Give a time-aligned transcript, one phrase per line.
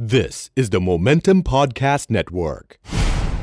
[0.00, 2.78] This is the Momentum Podcast Network,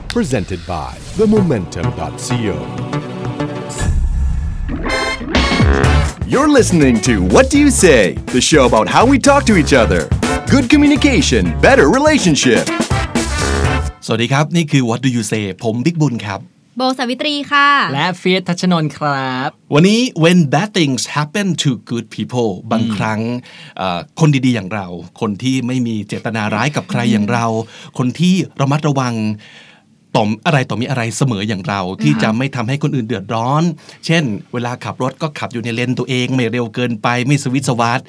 [0.07, 2.55] presented by themomentum.co.
[6.25, 9.73] You're listening to What Do You Say, the show about how we talk to each
[9.73, 10.07] other.
[10.49, 12.65] Good communication, better relationship.
[14.05, 16.39] สวัสดีครับ นี่คือ What Do You Say ผมบิ๊กบุญครับ
[16.77, 23.19] โบสาวิตรีค่ะ และเฟียสทัชนนท์ครับ วันนี้ when bad things happen to good people บางครั้ง
[23.77, 24.87] เอ่อคนดีๆอย่างเรา
[25.21, 27.45] คนที่ไม่มีเจตนาร้ายกับใครอย่างเรา
[27.97, 29.13] คนที่ระมัดระวัง
[30.15, 33.63] ต่อมอะไรต่อมีอะไรเสมออย่างเราที่จะไม่ทำให้คนอื่นเดือดร้อน
[34.05, 38.01] เช่น เวลาขับรถก็ขับอยู่ในเลนตัวเอง ไม่เร็วเกินไปไม่สวิตช์สวัสด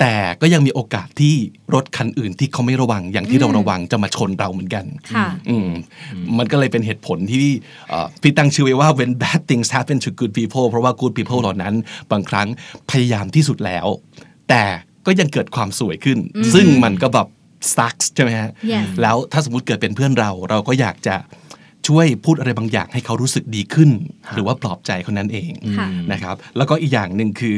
[0.00, 1.34] แต่ก็ยังมีโอกาสที่
[1.74, 4.84] รถคันอื่นที่เขาไม่ระวังอย่างที่เราระวังจะมาชนเราเหมือนกัน
[5.14, 5.68] ค่ะอืม
[6.38, 7.46] มันก็เลยเป็นเหตุผลที่
[7.88, 11.74] เอ่อพี่ตั้งชื่อไว้ว่า when bad things happen to good people เพราะว่า good people เหล่านั้น
[12.12, 12.48] บางครั้ง
[12.90, 13.86] พยายามที่สุดแล้ว
[14.48, 14.64] แต่
[15.06, 16.18] ก็ยังเกิดความสวยขึ้น
[16.54, 17.28] ซึ่งมันก็แบบ
[17.74, 21.16] sucks ใช่ไหมฮะ Yes แล้วถ้าสมมติเกิดเป็นเพื่อนเรา เราก็อยากจะ
[21.88, 23.90] ช่วยพูดอะไรบางอย่างให้เขารู้สึกดีขึ้น
[24.34, 27.56] หรือว่าปลอบใจคนนั้นเองค่ะนะครับ แล้วก็อีกอย่างหนึ่งคือ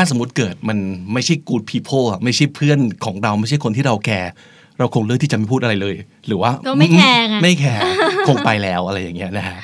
[0.00, 0.78] ถ้าสมมติเกิดมัน
[1.12, 4.32] ไม่ใช่ good people อะไม่ใช่เพื่อนของเราไม่ใช่คนที่เราแคร์
[4.78, 5.96] เราคงเลือกที่จะไม่พูดอะไรเลย
[6.26, 7.80] หรือว่าก็ไม่แคร์ไงไม่แคร์
[8.28, 9.58] คงไปแล้วอะไรอย่างเงี้ยนะฮะ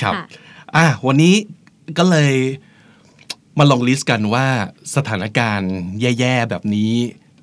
[0.00, 0.24] ครับค่ะ
[0.76, 1.34] อะวันนี้
[1.98, 2.34] ก็เลย
[3.58, 4.46] มาลองลิสต์กันว่า
[4.96, 6.92] สถานการณ์แย่ๆแบบนี้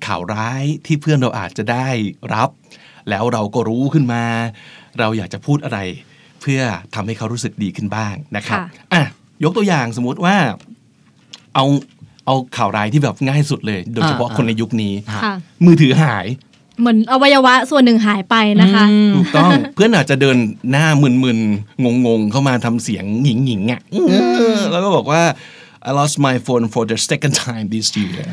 [0.06, 1.88] ข่าวร้ายที่เพื่อนเราอาจจะได้
[2.34, 2.50] รับ
[3.10, 4.24] แล้วเราก็รู้ขึ้นมา
[4.98, 5.78] เราอยากจะพูดอะไร
[6.40, 6.60] เพื่อ
[6.94, 9.02] ทำให้เขารู้สึกดีขึ้นบ้างนะครับค่ะอะ
[9.44, 10.36] ยกตัวอย่างสมมุติว่า
[11.54, 11.64] เอา
[12.26, 15.20] เอาข่าวร้ายที่แบบง่ายสุดเลย โดยเฉพาะอ่าคนในยุคนี้ค่ะ
[15.64, 16.26] มือถือหาย
[16.80, 18.84] เหมือนอวัยวะส่วนหนึ่งหายไปนะคะ
[19.16, 20.36] ถูกต้องเพื่อนอาจจะเดิน
[20.70, 23.80] หน้ามึนๆงงๆ เข้ามาทำเสียงหญิงๆอะ
[24.10, 25.22] เออแล้วก็บอกว่า
[25.88, 28.24] I lost my phone for the second time this year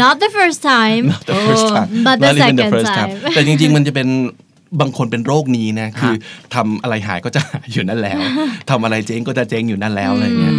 [0.00, 4.08] not the first time the first time but the Not even second time แต่จริงๆมันจะเป็น
[4.80, 6.14] บางคนเป็นโรคนี้นะ คือ
[6.54, 8.20] ทำอะไรหายก็จะหายอยู่นั่นแล้ว
[8.70, 10.54] ทำอะไรเจ๊งก็จะเจ๊งอยู่นั่นแล้วอะไรเงี้ย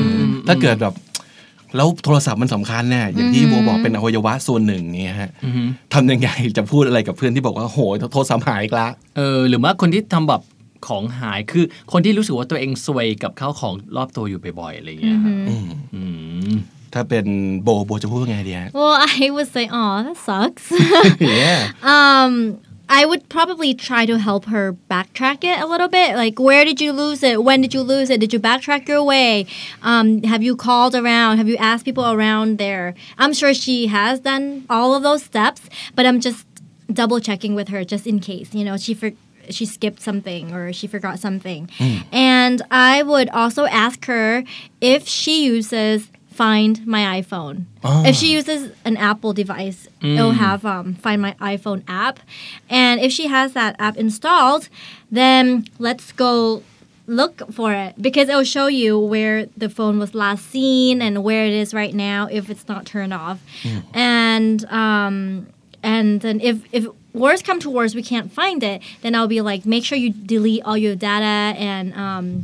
[0.48, 0.94] ถ้าเกิดแบบ
[1.76, 5.30] แล้วโทรศัพท์มันสำคัญเนี่ยอย่างที่โบบอกเป็นอวัยวะส่วนหนึ่งเนี่ยฮะ
[5.94, 10.42] ทำยังไงจะพูดอะไรกับเพื่อนที่บอกว่าโหยโทรศัพท์หายอีกละเออหรือว่าคนที่ทำแบบ
[10.88, 15.36] ของหายคือคนที่รู้สึกว่าตัวเองซวยกับข้าวของรอบตัวอยู่บ่อยๆอะไรอย่างเงี้ยครับ
[15.94, 16.04] อื
[16.50, 16.52] ม
[16.94, 17.26] ถ้าเป็น
[17.64, 20.66] โบโบจะพูดว่าไงดีฮะ well I would say oh that sucks
[21.40, 21.60] yeah
[21.96, 22.34] um
[22.90, 26.16] I would probably try to help her backtrack it a little bit.
[26.16, 27.44] Like, where did you lose it?
[27.44, 28.20] When did you lose it?
[28.20, 29.46] Did you backtrack your way?
[29.81, 31.38] Um, have you called around?
[31.38, 32.96] Have you asked people around there?
[33.18, 35.62] I'm sure she has done all of those steps,
[35.96, 36.46] but I'm just
[36.92, 38.53] double checking with her just in case.
[38.53, 39.12] You know, she for,
[39.50, 41.69] she skipped something or she forgot something.
[42.12, 44.44] And I would also ask her
[44.80, 47.66] if she uses Find My iPhone.
[48.06, 52.20] If she uses an Apple device, it'll have um, Find My iPhone app.
[52.70, 54.70] And if she has that app installed,
[55.09, 56.62] then let's go
[57.08, 61.46] look for it because it'll show you where the phone was last seen and where
[61.46, 63.40] it is right now if it's not turned off.
[63.94, 65.48] And um,
[65.81, 69.42] and then if if worst come to worst we can't find it, then I'll be
[69.42, 72.44] like make sure you delete all your data and um,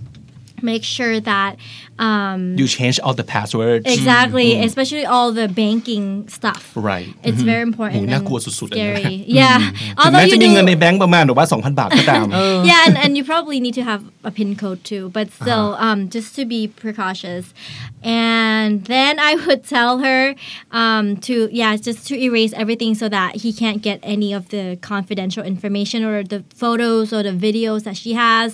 [0.62, 1.56] make sure that
[1.98, 6.72] um, you change all the passwords exactly, especially all the banking stuff.
[6.74, 7.94] right It's very important.
[7.94, 9.16] โหน่ากลัว and สุดๆเลยนะ Scary.
[9.40, 9.58] Yeah.
[9.58, 12.26] ถึง Although แม้ you จะมีเงินใน do, แบงก์ประมาณหรือว่า 2,000 บาทก็ตาม
[12.70, 15.98] yeah, and, and you probably need to have a PIN code too, but still, um,
[16.16, 17.44] just to be precautious.
[18.02, 20.22] And then I would tell her
[20.82, 24.64] um, to, yeah, just to erase everything so that he can't get any of the
[24.92, 28.48] confidential information or the photos or the videos that she has.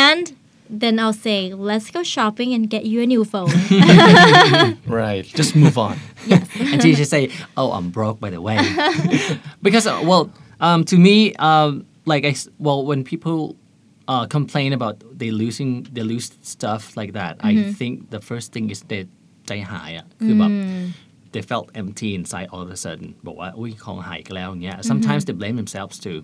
[0.00, 0.24] And
[0.69, 3.49] then I'll say, let's go shopping and get you a new phone.
[4.87, 5.25] right.
[5.25, 5.97] Just move on.
[6.27, 6.47] Yes.
[6.59, 8.59] and she just say, oh, I'm broke, by the way.
[9.61, 13.55] because, uh, well, um, to me, um, like, I, well, when people
[14.07, 17.69] uh, complain about they losing, they lose stuff like that, mm-hmm.
[17.69, 19.07] I think the first thing is that
[19.47, 20.03] they hire.
[20.21, 20.91] Mm.
[21.31, 23.15] They felt empty inside all of a sudden.
[23.23, 24.81] But what we call hike mm-hmm.
[24.81, 25.27] Sometimes mm-hmm.
[25.27, 26.23] they blame themselves too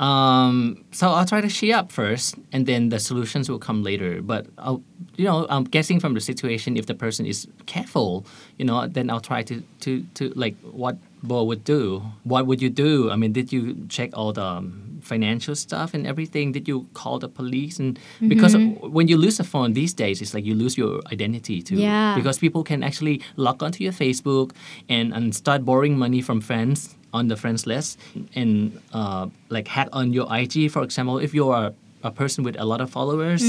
[0.00, 4.22] um, so I'll try to cheer up first, and then the solutions will come later.
[4.22, 4.82] But I'll,
[5.16, 8.24] you know, I'm guessing from the situation, if the person is careful,
[8.56, 12.02] you know, then I'll try to to to like what Bo would do.
[12.24, 13.10] What would you do?
[13.10, 16.52] I mean, did you check all the um, financial stuff and everything?
[16.52, 17.78] Did you call the police?
[17.78, 21.60] And because when you lose a phone these days, it's like you lose your identity
[21.60, 21.76] too.
[21.76, 22.14] Yeah.
[22.16, 24.52] Because people can actually log onto your Facebook
[24.88, 27.98] and and start borrowing money from friends on the friends list
[28.34, 31.72] and uh, like hack on your IG, for example, if you are
[32.02, 33.42] a person with a lot of followers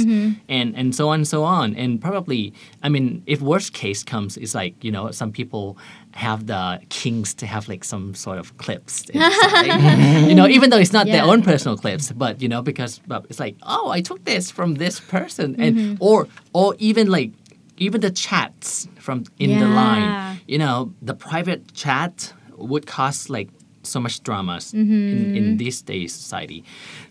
[0.49, 1.73] and and so on and so on.
[1.75, 2.51] And probably
[2.83, 5.77] i mean if worst case comes it's like you know some people
[6.11, 9.05] have the kinks to have like some sort of clips
[10.29, 12.99] you know even though it's not their own personal clips but you know because
[13.29, 15.55] it's like oh i took this from this person.
[15.61, 16.03] And Mm-hmm.
[16.03, 17.31] or or even like
[17.77, 23.49] even the chats from in the line you know the private chat would cause like
[23.83, 25.35] so much dramas in, Mm-hmm.
[25.35, 26.63] in this day's society.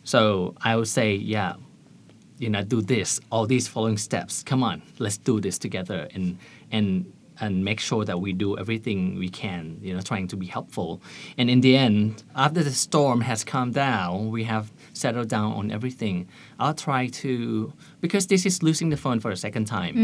[0.05, 1.55] So i would say yeah
[2.39, 4.43] you know do this all these following steps.
[4.43, 6.39] Come on let's do this together and
[6.71, 7.13] and
[7.43, 11.01] and make sure that we do everything we can you know trying to be helpful.
[11.39, 15.71] And in the end after the storm has calmed down we have settled down on
[15.71, 16.29] everything.
[16.59, 19.95] I'll try to because this is losing the phone for a second time.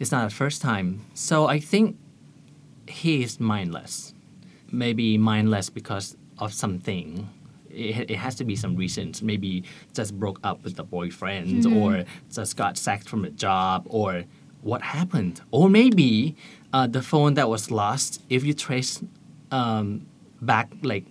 [0.00, 0.88] It's not the first time.
[1.14, 1.96] So i think
[2.86, 4.14] he is mindless
[4.72, 7.28] maybe mindless because of something.
[7.70, 9.22] It, it has to be some reasons.
[9.22, 9.64] Maybe
[9.94, 14.24] just broke up with the boyfriend, or just got sacked from a job, or
[14.62, 15.40] what happened.
[15.50, 16.36] Or maybe
[16.72, 18.22] uh, the phone that was lost.
[18.28, 19.02] If you trace
[19.50, 20.06] um,
[20.40, 21.04] back like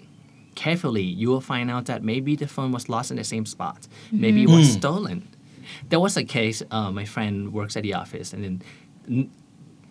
[0.55, 3.87] carefully, you will find out that maybe the phone was lost in the same spot.
[4.11, 5.27] Maybe it was stolen.
[5.89, 6.61] There was a case.
[6.69, 8.61] Uh, my friend works at the office, and
[9.07, 9.31] then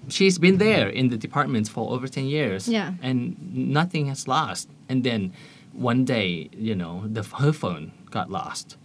[0.09, 2.69] she's been there in the department for over 10 years.
[2.69, 2.95] Yeah.
[3.03, 4.69] and nothing has lost.
[4.89, 5.33] And then
[5.73, 8.77] one day you know the, her phone got lost.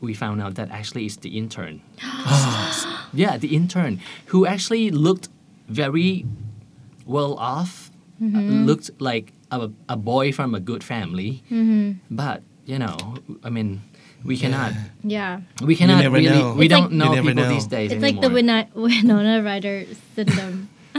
[0.00, 1.80] We found out that actually it's the intern.
[3.14, 5.28] Yeah the intern who actually looked
[5.68, 6.24] very
[7.06, 7.90] well off
[8.22, 8.26] uh,
[8.68, 11.42] looked like a, a boy from a good family.
[12.10, 12.96] But you know
[13.42, 13.82] i mean
[14.24, 14.72] we cannot
[15.04, 15.40] Yeah.
[15.62, 16.54] we cannot really know.
[16.54, 17.48] we It's don't like- know people know.
[17.48, 18.30] these days It's like the.
[18.30, 19.84] Winona, Winona Ryder
[20.14, 20.68] syndrome.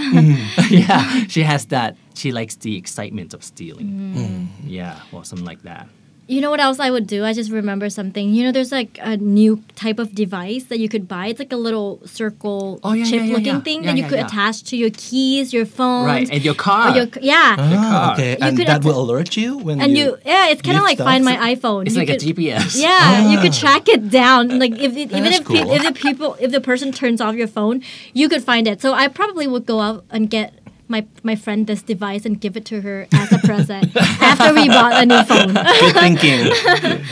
[0.70, 1.96] yeah, she has that.
[2.16, 3.88] She likes the excitement of stealing.
[4.18, 4.48] Mm.
[4.66, 5.88] Yeah, or something like that.
[6.26, 7.26] You know what else I would do?
[7.26, 8.34] I just remember something.
[8.34, 11.28] You know, there's like a new type of device that you could buy.
[11.28, 13.60] It's like a little circle Oh, yeah, chip yeah, yeah, looking yeah.
[13.62, 14.26] thing Yeah, that you yeah, could yeah.
[14.28, 16.06] attach to your keys, your phone.
[16.06, 16.92] Right, and your car.
[16.92, 17.56] Or your, yeah.
[17.60, 20.78] Ah, okay, and could that atta- will alert you when and you, yeah, it's kind
[20.78, 21.88] of leave like find my iPhone.
[21.88, 22.80] it's You like could- a GPS.
[22.82, 24.48] Yeah, you could track it down.
[24.60, 27.36] Like if it, even That's if pe- if the people if the person turns off
[27.36, 27.84] your phone,
[28.14, 28.82] you could find it.
[28.82, 30.54] So I probably would go out and get
[30.94, 33.90] my my friend this device and give it to her as a present
[34.22, 35.54] after we bought a new phone.
[35.82, 36.44] Good thinking.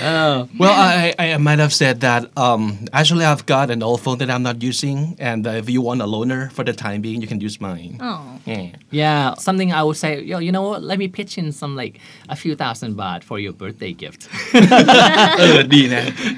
[0.04, 0.50] Oh.
[0.58, 4.30] Well, I, I might have said that um, actually I've got an old phone that
[4.32, 7.28] I'm not using, and uh, if you want a loaner for the time being, you
[7.28, 7.98] can use mine.
[8.00, 8.40] Oh.
[8.46, 8.72] Yeah.
[8.90, 10.82] yeah something I would say, yo, you know what?
[10.82, 12.00] Let me pitch in some like
[12.30, 14.28] a few thousand baht for your birthday gift.
[14.54, 15.64] Oh,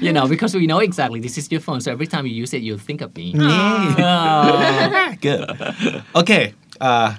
[0.00, 2.52] you know, because we know exactly this is your phone, so every time you use
[2.52, 3.32] it, you'll think of me.
[3.34, 5.10] Yeah.
[5.10, 5.14] Oh.
[5.20, 6.04] Good.
[6.14, 6.54] Okay.
[6.80, 7.14] Uh,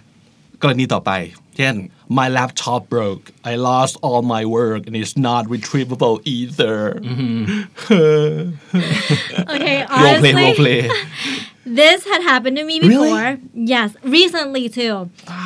[0.64, 1.12] กรณีต่อไป
[1.56, 1.74] เช่น
[2.18, 6.76] my laptop broke I lost all my work and it's not retrievable either
[9.54, 10.78] Okay, role play honestly, role play
[11.80, 13.10] this had happened to me Really?
[13.10, 13.38] before.
[13.54, 14.94] Yes, recently too,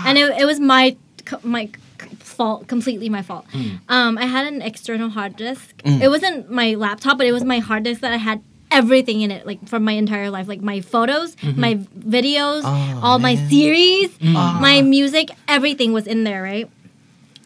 [0.07, 3.45] and it, it was my co- my c- fault, completely my fault.
[3.89, 5.73] Um, I had an external hard disk.
[5.85, 8.39] It wasn't my laptop, but it was my hard disk that I had
[8.72, 11.60] everything in it, like from my entire life, like my photos, mm-hmm.
[11.60, 14.36] my videos, oh, all my series, mm.
[14.36, 14.58] ah.
[14.62, 16.70] my music, everything was in there, right?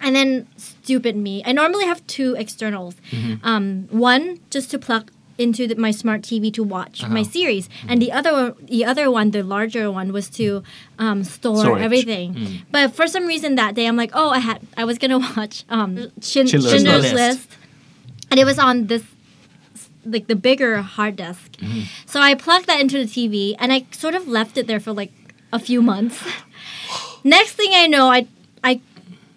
[0.01, 1.41] And then stupid me.
[1.45, 2.95] I normally have two externals.
[3.11, 3.45] Mm-hmm.
[3.45, 7.31] Um, one just to plug into the, my smart TV to watch my uh-huh.
[7.31, 7.99] series, and mm-hmm.
[7.99, 10.63] the other one, the other one, the larger one, was to
[10.99, 11.81] um, store Storage.
[11.81, 12.35] everything.
[12.35, 12.61] Mm.
[12.69, 15.63] But for some reason that day, I'm like, oh, I had I was gonna watch
[15.69, 17.15] um, Shin- Schindler's Schindler's List.
[17.15, 17.49] List,
[18.29, 19.03] and it was on this
[20.05, 21.53] like the bigger hard disk.
[21.57, 21.81] Mm-hmm.
[22.05, 24.91] So I plugged that into the TV, and I sort of left it there for
[24.93, 25.11] like
[25.51, 26.23] a few months.
[27.23, 28.27] Next thing I know, I
[28.63, 28.81] I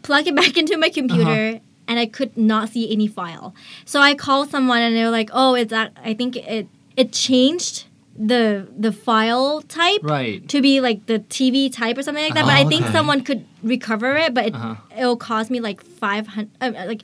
[0.02, 1.58] plug it back into my computer uh-huh.
[1.88, 3.54] and I could not see any file.
[3.84, 7.12] So I called someone and they were like, "Oh, it's that I think it it
[7.12, 7.84] changed
[8.18, 10.46] the the file type Right.
[10.48, 12.44] to be like the TV type or something like that.
[12.44, 12.92] But I oh, think okay.
[12.92, 14.76] someone could recover it, but it uh-huh.
[14.96, 17.02] it'll cost me like 500 uh, uh, like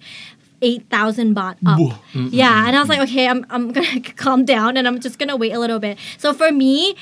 [0.62, 1.98] 8,000 baht up.
[2.14, 5.36] Yeah, and I was like, okay, I'm I'm to calm down and I'm just to
[5.36, 5.98] wait a little bit.
[6.18, 6.96] So for me,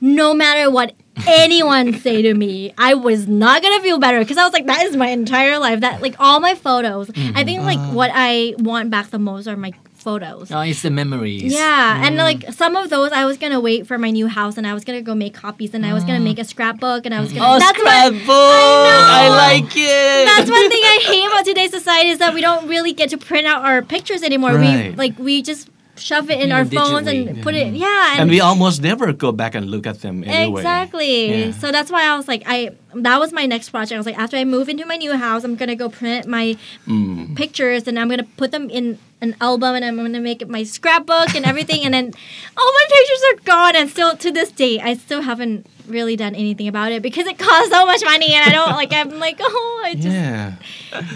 [0.00, 0.94] no matter what
[1.26, 4.84] anyone say to me, I was not gonna feel better because I was like, that
[4.84, 5.80] is my entire life.
[5.80, 7.10] That like all my photos.
[7.10, 7.44] I mm-hmm.
[7.44, 7.92] think like uh.
[7.92, 9.72] what I want back the most are my
[10.04, 10.52] photos.
[10.52, 11.42] Oh, it's the memories.
[11.60, 14.66] Yeah, and like some of those, I was gonna wait for my new house, and
[14.66, 17.20] I was gonna go make copies, and I was gonna make a scrapbook, and I
[17.24, 17.46] was gonna.
[17.48, 18.28] Oh, that's scrapbook!
[18.28, 20.24] I, I like it.
[20.30, 23.18] that's one thing I hate about today's society is that we don't really get to
[23.18, 24.58] print out our pictures anymore.
[24.58, 27.28] We like we just shove it in Yeah, our phones digitally.
[27.30, 27.72] and put it.
[27.72, 31.12] Yeah, and we almost never go back and look at them anyway Exactly.
[31.46, 31.50] Yeah.
[31.52, 32.70] So that's why I was like, I
[33.06, 33.92] that was my next project.
[33.92, 36.56] I was like, after I move into my new house, I'm gonna go print my
[36.88, 37.36] Mm.
[37.36, 40.62] pictures and I'm gonna put them in an album and I'm gonna make it my
[40.62, 41.82] scrapbook and everything.
[41.84, 42.12] and then
[42.56, 43.76] all my pictures are gone.
[43.76, 47.38] And still to this day, I still haven't really done anything about it because it
[47.38, 48.92] costs so much money, and I don't like.
[48.92, 50.54] I'm like, oh, I just yeah.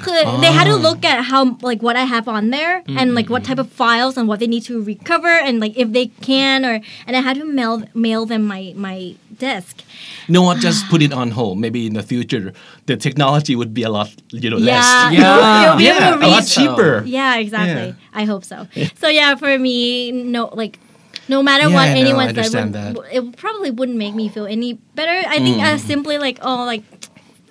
[0.03, 0.77] could they had to ah.
[0.77, 3.49] look at how like what I have on there and like what mm-hmm.
[3.55, 6.81] type of files and what they need to recover and like if they can or
[7.07, 9.83] and I had to mail mail them my my disk.
[10.29, 10.59] No, know what?
[10.59, 11.59] Just put it on hold.
[11.59, 12.53] Maybe in the future,
[12.87, 14.85] the technology would be a lot, you know, less.
[14.85, 15.63] Yeah, Yeah.
[15.63, 17.03] it'll- it'll be Yeah, a lot reach- cheaper.
[17.07, 17.95] Yeah, exactly.
[18.13, 18.67] I hope so.
[18.97, 20.79] So yeah, for me, no, like,
[21.29, 22.95] no matter Yeah, what anyone I said, would- that.
[22.97, 23.07] Mm.
[23.13, 25.29] it probably wouldn't make me feel any better.
[25.29, 26.83] I think uh, simply like, oh, like.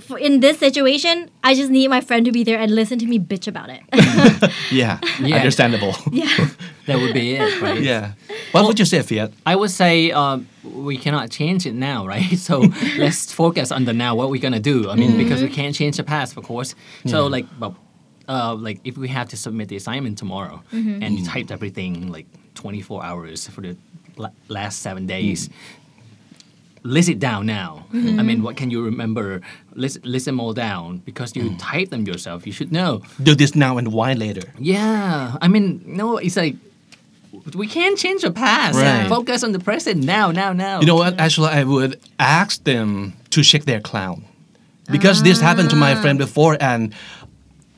[0.07, 3.05] For in this situation, I just need my friend to be there and listen to
[3.05, 3.81] me bitch about it.
[4.71, 5.35] Yeah, Yeah.
[5.35, 5.95] understandable.
[6.13, 6.47] yeah.
[6.85, 7.81] That would be it, right?
[7.81, 8.13] yeah.
[8.53, 9.33] What would you say, Fiat?
[9.45, 12.37] I would say um, we cannot change it now, right?
[12.39, 12.63] So
[12.97, 14.15] let's focus on the now.
[14.15, 14.89] What we're gonna do?
[14.89, 16.73] I mean, because we can't change the past, of course.
[17.05, 17.73] So like, but,
[18.29, 22.27] uh, like if we have to submit the assignment tomorrow, and you typed everything like
[22.57, 23.77] 24 hours for the
[24.17, 25.49] la- last seven days.
[26.83, 27.85] List it down now.
[27.91, 28.43] I mean, mm-hmm.
[28.43, 29.41] what can you remember?
[29.73, 31.57] List, list them all down because you mm.
[31.59, 32.47] type them yourself.
[32.47, 33.01] You should know.
[33.21, 34.43] Do this now and why later?
[34.57, 36.55] Yeah, I mean, no, it's like
[37.55, 38.77] we can't change the past.
[38.77, 39.07] Right.
[39.09, 40.79] Focus on the present now, now, now.
[40.79, 41.19] You know what?
[41.19, 44.23] Actually, I would ask them to shake their cloud
[44.89, 46.01] because this happened to my ah.
[46.01, 46.93] friend before, and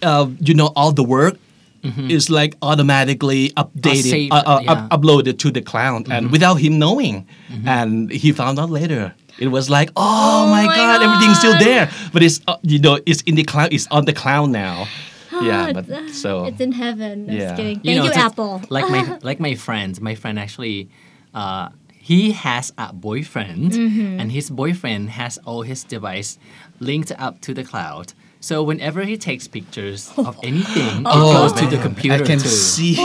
[0.04, 1.38] uh, you know, all the work
[1.84, 4.76] is like automatically updated, saved, uh, uh, yeah.
[4.76, 4.88] Mm-hmm.
[4.96, 7.28] uploaded to the cloud, and without him knowing,
[7.66, 9.14] and he found out later.
[9.40, 13.00] It was like, oh, my, my god, everything's still there, but it's uh, you know,
[13.06, 14.86] it's in the cloud, it's on the cloud now.
[15.42, 17.30] yeah, Ah, but it's- so it's in heaven.
[17.30, 17.40] I'm Yeah.
[17.40, 17.76] just kidding.
[17.80, 18.62] Thank you you, know, just Apple.
[18.70, 20.90] Like my like my friend, my friend actually,
[21.34, 24.20] uh, he has a boyfriend, Mm-hmm.
[24.20, 26.38] and his boyfriend has all his device
[26.82, 28.12] linked up to the cloud.
[28.41, 32.39] So whenever he takes pictures of anything, it goes to the computer Oh, I can
[32.39, 32.49] too.
[32.49, 32.97] see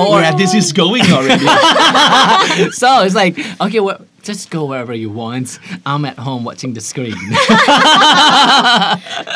[0.00, 1.44] Oh where this is going already.
[2.70, 5.58] So it's like, okay, well, just go wherever you want.
[5.84, 7.16] I'm at home watching the screen.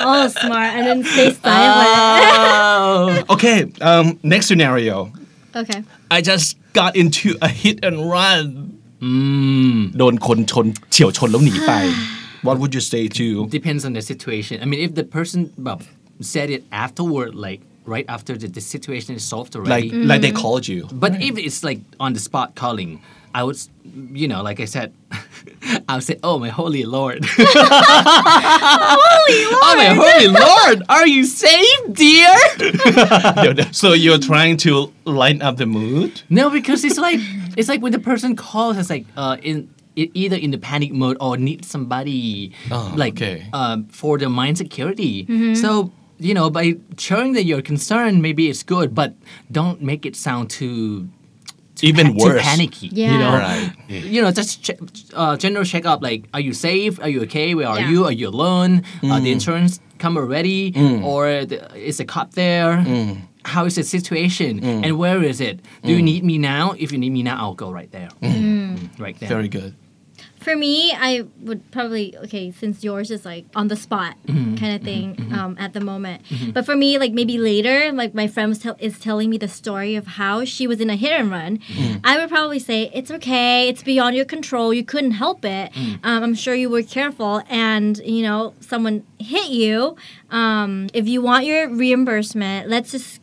[0.04, 0.74] oh, smart.
[0.76, 1.44] And then stay silent.
[1.48, 3.24] oh.
[3.30, 5.12] okay, um, next scenario.
[5.56, 5.82] okay.
[6.10, 8.78] I just got into a hit and run
[9.98, 11.72] โดนคนชนเฉียวชนแล้วหนีไป
[12.41, 13.47] What would you say to?
[13.47, 14.61] Depends on the situation.
[14.61, 15.81] I mean, if the person well,
[16.21, 20.07] said it afterward, like right after the, the situation is solved already, like mm-hmm.
[20.07, 20.87] like they called you.
[20.91, 21.21] But right.
[21.21, 23.01] if it's like on the spot calling,
[23.33, 23.57] I would,
[24.11, 24.93] you know, like I said,
[25.89, 27.45] I would say, "Oh my holy Lord, holy
[29.45, 32.35] Lord, oh my holy Lord, are you safe, dear?"
[33.71, 36.21] so you're trying to lighten up the mood?
[36.29, 37.19] No, because it's like
[37.55, 41.17] it's like when the person calls, it's like uh, in either in the panic mode
[41.19, 43.47] or need somebody Oh, like okay.
[43.53, 45.25] um, for the mind security.
[45.55, 49.13] So you know, by showing that you're concerned, maybe it's good, but
[49.51, 51.09] don't make it sound too.
[51.75, 52.41] too Even pa- too worse.
[52.41, 52.87] panicky.
[52.91, 53.11] Yeah.
[53.11, 53.71] You know, Right.
[53.87, 54.79] you know, just check,
[55.13, 56.01] uh, general check up.
[56.01, 56.99] Like, are you safe?
[57.03, 57.53] Are you okay?
[57.53, 57.91] Where are Yeah.
[57.91, 58.05] you?
[58.05, 58.81] Are you alone?
[59.03, 60.73] Uh, the insurance come already,
[61.05, 62.81] or the, is the cop there?
[63.45, 64.63] How is the situation?
[64.83, 65.59] And where is it?
[65.85, 66.73] Do you need me now?
[66.79, 68.09] If you need me now, I'll go right there.
[68.23, 69.29] Mm, Right there.
[69.29, 69.75] very good
[70.47, 74.81] For me, I would probably okay since yours is like on the spot kind of
[74.81, 76.21] thing um, at the moment.
[76.53, 79.49] But for me, like maybe later, like my friend was tell- is telling me the
[79.49, 81.59] story of how she was in a hit and run.
[82.05, 83.67] I would probably say it's okay.
[83.67, 84.73] It's beyond your control.
[84.73, 85.75] You couldn't help it.
[85.75, 89.97] Um, I'm sure you were careful, and you know someone hit you.
[90.29, 93.19] Um, if you want your reimbursement, let's just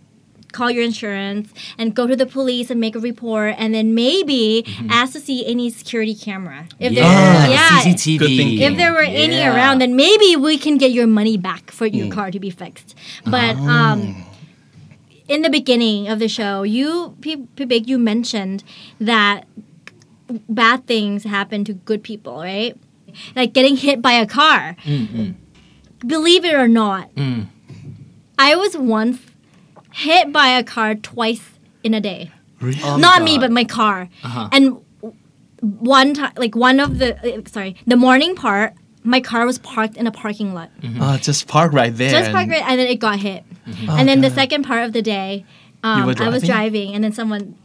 [0.54, 4.64] call your insurance and go to the police and make a report and then maybe
[4.66, 4.90] mm-hmm.
[4.90, 6.66] ask to see any security camera.
[6.78, 7.80] If Yeah, there yeah.
[7.82, 8.60] CCTV.
[8.60, 12.06] If there were any around then maybe we can get your money back for your
[12.06, 12.12] mm.
[12.12, 12.94] car to be fixed.
[13.26, 15.24] But um oh.
[15.28, 18.62] in the beginning of the show you P- P- Big, you mentioned
[19.00, 19.44] that
[20.48, 22.76] bad things happen to good people right?
[23.36, 24.76] Like getting hit by a car.
[24.84, 25.32] Mm-hmm.
[26.06, 27.46] Believe it or not mm.
[28.38, 29.18] I was once
[29.94, 31.44] hit by a car twice
[31.82, 32.30] in a day.
[32.62, 34.08] Oh my Not me, but my car.
[34.22, 34.48] Uh-huh.
[34.52, 34.80] And
[35.60, 39.96] one time, like one of the, uh, sorry, the morning part, my car was parked
[39.96, 40.70] in a parking lot.
[41.00, 43.44] uh, just park right there Just and- parked right, and then it got hit.
[43.88, 45.44] and then the second part of the day,
[45.82, 46.40] um, I was driving?
[46.48, 47.56] driving, and then someone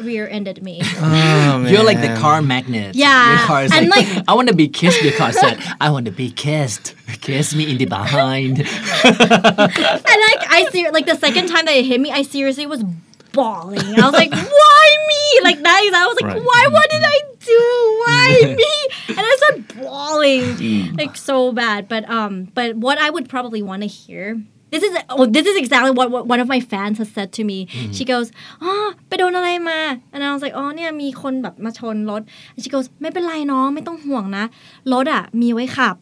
[0.00, 0.82] rear-ended me.
[1.00, 2.94] Oh, You're like the car magnet.
[2.94, 5.02] Yeah, Your car is and like, like- I want to be kissed.
[5.02, 6.94] Your car said, I want to be kissed.
[7.20, 8.58] Kiss me in the behind.
[8.60, 12.84] and like I see, like the second time that it hit me, I seriously was
[13.32, 13.80] bawling.
[13.80, 15.90] I was like, "Why me?" Like that.
[15.94, 16.42] I was like, Right.
[16.42, 16.68] "Why?
[16.70, 18.04] What did I do?
[18.06, 21.88] Why me?" And I started bawling, like so bad.
[21.88, 24.40] But um, but what I would probably want to hear
[24.73, 27.41] this is oh this is exactly what, what one of my fans has said to
[27.49, 27.57] me
[27.97, 28.27] she goes
[28.63, 28.71] อ๋อ
[29.07, 29.79] ไปโดนอะไรมา
[30.13, 32.21] and I was like อ๋อเนี่ยมีคนแบบมาชนรถ
[32.53, 34.45] and she goes ไม่เป็นไรน้องไม่ต้องห่วงนะ
[34.93, 35.97] รถอ่ะมีไว้ขับ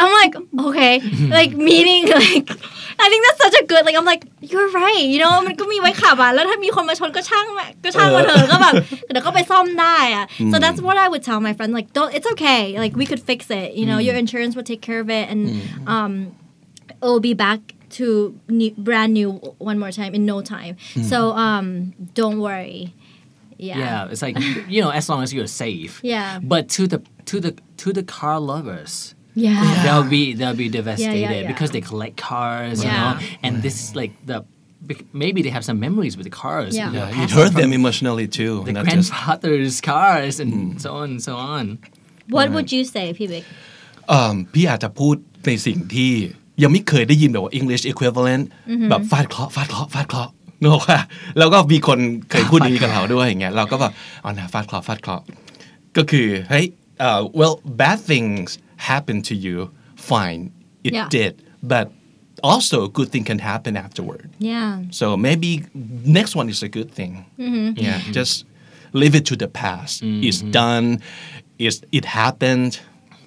[0.00, 0.34] I'm like
[0.66, 0.94] okay
[1.38, 2.48] like meaning like
[3.04, 8.74] I think that's such a good like I'm like you're right you know มันก็มีไว้ขับอ่ะแล้วถ้ามีคนมาชนก็ช่างแม่ก็ช่างมาเถอะก็แบบ
[9.10, 13.22] เดี๋ยวก็ไปซ่อมได้อ่ะ so that's what I would tell my friend like don't it's okay like we could
[13.30, 15.40] fix it you know your insurance will take care of it and
[15.94, 16.12] um
[17.04, 17.60] it will be back
[17.98, 18.06] to
[18.48, 19.30] new, brand new
[19.70, 20.74] one more time in no time
[21.10, 21.66] so um
[22.20, 22.94] don't worry
[23.68, 24.36] yeah Yeah, it's like
[24.74, 25.92] you know, as long as you're safe.
[26.02, 26.38] Yeah.
[26.52, 26.98] But to the
[27.30, 27.52] to the
[27.82, 28.92] to the car lovers,
[29.34, 31.46] yeah, they'll be they'll be devastated yeah.
[31.52, 32.96] because they collect cars, you Yeah.
[33.00, 33.12] know,
[33.44, 34.38] and this is like the
[34.88, 36.72] bec- maybe they have some memories with the cars.
[36.74, 36.86] Yeah.
[36.86, 40.34] you know, Yeah, it passed hurt from them emotionally too The not just grandfather's cars
[40.42, 40.52] and
[40.84, 41.64] so on and so on.
[42.36, 43.44] what would you say พี่บิ๊ก
[44.08, 45.14] เอิ่มพี่อาจจะพูด
[45.46, 46.12] ในสิ่งที่
[46.63, 48.43] ยังไม่เคยได้ยินแบบว่า English equivalent
[48.89, 50.31] แบบฟาดเคราะห์ฟาดเคราะห์ฟาดเคราะห์
[50.61, 50.99] นึกออกป่ะ
[51.37, 51.99] แล้วก็มีคน
[52.31, 55.25] เคยพูดอย่างนี้กับเราด้วยอย่างเงี้ยเราก็แบบเอานะฟาดเคราะห์ฟาดเคราะห์
[55.97, 56.65] ก็คือเฮ้ย
[56.99, 58.47] เอ่อ well bad things
[58.89, 59.57] happen to you
[60.09, 60.41] fine
[60.87, 61.07] it Yeah.
[61.17, 61.33] did
[61.73, 61.85] but
[62.51, 65.49] also good thing can happen afterward yeah so maybe
[66.19, 67.13] next one is a good thing
[67.85, 68.33] yeah just
[69.01, 69.93] leave it to the past
[70.27, 70.87] it's done
[71.65, 72.71] it's it happened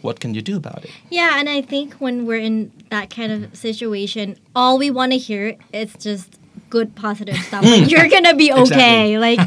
[0.07, 2.57] what can you do about it Yeah, and I think when we're in
[2.94, 4.25] that kind of situation,
[4.60, 5.46] all we want to hear
[5.82, 6.30] is just
[6.70, 7.63] good positive stuff.
[7.63, 9.18] Like you're gonna be okay.
[9.28, 9.40] Like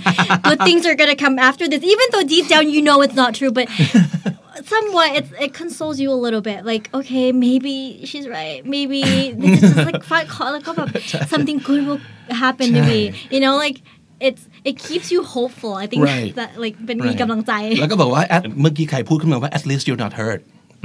[0.49, 3.31] good things are gonna come after this, even though deep down you know it's not
[3.38, 3.66] true, but
[4.64, 6.64] somewhat it's, it consoles you a little bit.
[6.64, 7.76] Like okay, maybe
[8.11, 8.61] she's right.
[8.64, 9.00] Maybe
[9.40, 10.87] this is just like fight call like oh,
[11.35, 12.00] something good will
[12.45, 13.00] happen to me.
[13.31, 13.78] You know, like
[14.21, 15.75] it's it keeps you hopeful.
[15.75, 16.33] I think Right.
[16.38, 17.21] that like เป็นมี Right.
[17.21, 20.40] กำลังใจ แล้วก็บอกว่า at เมื่อกี้ใครพูดขึ้นมาว่า at least you're not hurt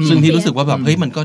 [0.08, 1.22] ซึ่งที่รู้สึกว่าแบบเฮ้ยมันก็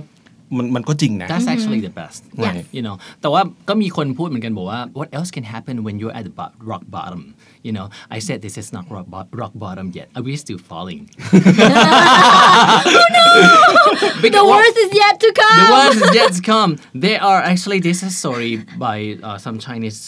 [0.56, 2.21] มันมันก็จริงนะ That's actually the best.
[2.45, 2.64] Right.
[2.76, 7.23] You know แต่ว่าก็มีคนพูดเหมือนกันบอกว่า what else can happen when you're at the bo- rock bottom
[7.66, 10.61] you know I said this is not rock, bo- rock bottom yet are we still
[10.71, 11.00] falling
[14.37, 15.59] The worst is yet to come.
[15.62, 16.71] the worst is yet to come.
[16.95, 18.52] They are actually this is a story
[18.87, 20.00] by uh, some Chinese.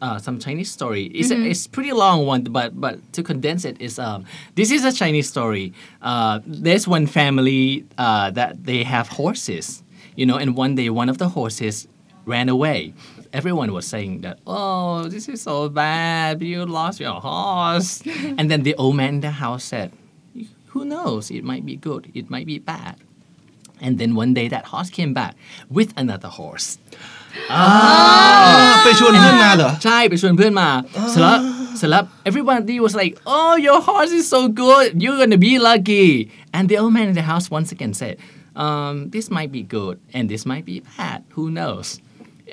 [0.00, 1.04] uh, some Chinese story.
[1.06, 4.84] It's a, it's pretty long one, but but to condense it is um this is
[4.84, 5.72] a Chinese story.
[6.00, 9.82] Uh, there's one family uh, that they have horses,
[10.16, 11.88] you know, and one day one of the horses
[12.24, 12.94] ran away.
[13.32, 18.02] Everyone was saying that oh this is so bad you lost your horse,
[18.38, 19.92] and then the old man in the house said,
[20.68, 22.96] who knows it might be good it might be bad.
[23.80, 25.34] And then one day that horse came back
[25.68, 26.78] with another horse.
[28.83, 30.69] ไปชวนเพื่อนมาเหรอ ใช่ไปชวนเพื่อนมา
[31.11, 31.37] เสร็จแล้ว
[31.77, 36.07] เสร็จแล้ว everybody was like oh your horse is so good you're gonna be lucky
[36.55, 38.15] and the old man in the house once again said
[38.63, 41.87] um, this might be good and this might be bad who knows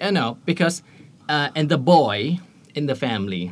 [0.05, 0.77] you know because
[1.35, 2.17] uh, and the boy
[2.79, 3.45] in the family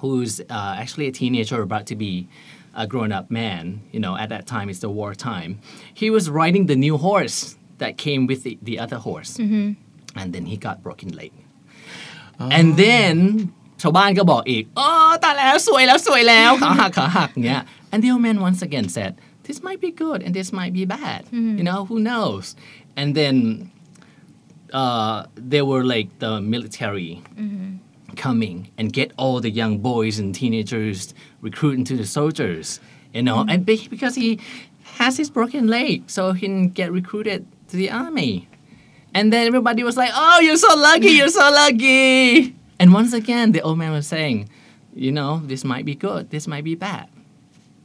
[0.00, 2.14] who's uh, actually a teenager about to be
[2.82, 3.62] a grown-up man
[3.94, 5.50] you know at that time it's the war time
[6.00, 9.32] he was riding the new horse that came with the, the other horse
[10.20, 11.32] and then he got broken leg
[12.56, 13.16] and then
[13.82, 14.88] ชาวบ้านก็บอกอีกอ๋อ
[15.22, 19.12] ตายแล้วสวยแล้วสวยแล้วขาหักขาหักเงี้ย and the old man once again said
[19.46, 21.20] this might be good and this might be bad
[21.58, 22.44] you know who knows
[23.00, 23.36] and then
[24.80, 25.16] uh,
[25.52, 27.12] there were like the military
[28.24, 30.98] coming and get all the young boys and teenagers
[31.46, 32.66] recruit into the soldiers
[33.16, 34.28] you know and be- because he
[35.00, 38.32] has his broken leg so he can get recruited to the army
[39.15, 41.11] and then everybody was like, "Oh, you're so lucky!
[41.11, 44.49] You're so lucky!" And once again, the old man was saying,
[44.93, 46.29] "You know, this might be good.
[46.29, 47.07] This might be bad."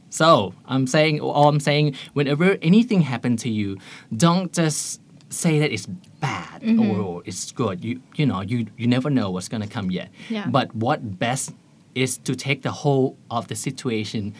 [0.09, 3.77] So I'm saying, all I'm saying, whenever anything happened to you,
[4.15, 5.85] don't just say that it's
[6.19, 6.91] bad mm-hmm.
[6.91, 7.81] or it's good.
[7.83, 10.09] You you know, you you never know what's gonna come yet.
[10.29, 10.45] Yeah.
[10.47, 11.55] But what best
[11.95, 14.33] is to take the whole of the situation.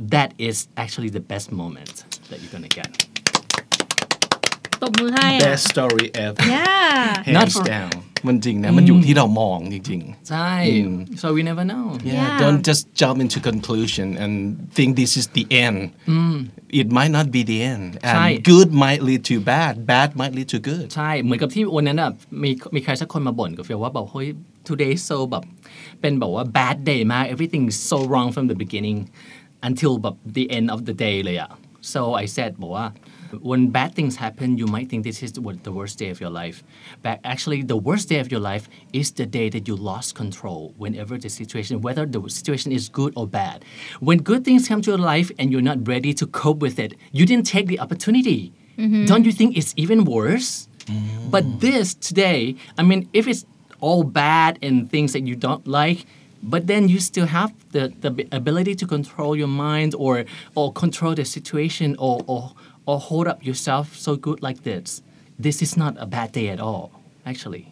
[0.00, 3.07] That is actually the best moment that you're gonna get.
[4.82, 7.92] ตบมือให้อะ best story ever yeah hands Not for- down
[8.28, 10.50] มันจริงนะ มันอยู่ที่เรามองจริงใช่
[11.22, 11.86] So we never know.
[11.98, 12.40] ๆ yeah, Yeah.
[12.44, 14.32] don't just jump into conclusion and
[14.76, 15.78] think this is the end
[16.80, 20.34] it might not be the end and ใช่ good might lead to bad bad might
[20.38, 22.10] lead to good ใช่ เหมือนกับที่วันนั้นอะ
[22.42, 24.28] มีมีใครสักคนมาบ่นกับเฟียว่าแบบเฮ้ย
[24.68, 25.44] today so แบบ
[26.00, 28.98] เป็นแบบว่า bad day มาก everything is so wrong from the beginning
[29.68, 31.50] until แบบ the end of the day เลยอะ
[31.92, 32.86] so I said บอกว่า
[33.40, 36.62] when bad things happen you might think this is the worst day of your life.
[37.02, 40.74] But actually the worst day of your life is the day that you lost control
[40.76, 43.64] whenever the situation whether the situation is good or bad.
[44.00, 46.94] When good things come to your life and you're not ready to cope with it
[47.12, 48.52] you didn't take the opportunity.
[48.78, 49.06] Mm-hmm.
[49.06, 50.68] Don't you think it's even worse?
[51.30, 51.60] But mm.
[51.60, 53.44] this today, I mean, if it's
[53.80, 56.06] all bad and things that you don't like,
[56.42, 61.14] but then you still have the, the ability to control your mind or or control
[61.14, 62.52] the situation or, or
[62.89, 64.87] or hold up yourself so good like this.
[65.45, 66.85] This is not a bad day at all,
[67.31, 67.65] actually.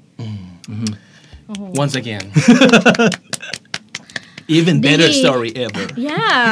[1.83, 2.25] once again
[4.47, 5.19] even better Dee.
[5.23, 6.45] story ever Yeah.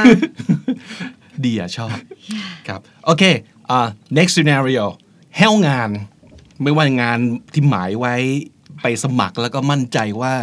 [1.46, 1.96] ดีอะชอบ
[2.68, 3.24] ครับ โอเค
[3.70, 4.86] อ่า next scenario
[5.38, 5.90] แห้วงาน
[6.62, 7.20] ไม่ว่างาน
[7.54, 8.16] ที่หมายไว้
[8.82, 10.34] ไปสมัครแล้วก็มั่นใจว่า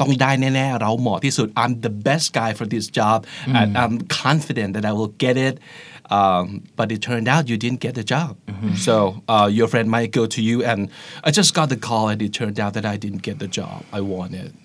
[0.00, 3.18] ต้องได้แน่ๆ เราเหมาะที่สุด I'm the best guy for this job
[3.58, 5.54] and I'm confident that I will get it
[6.09, 8.37] um, but it turned out you didn't get the job.
[8.77, 10.89] So uh, your friend might go to you and
[11.23, 13.83] I just got the call and it turned out that I didn't get the job.
[13.91, 14.55] I wanted